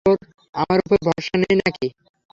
[0.55, 1.87] আমার উপর ভরসা নেই নাকি?